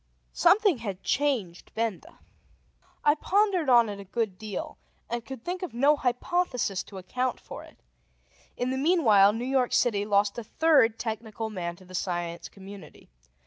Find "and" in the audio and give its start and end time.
5.07-5.23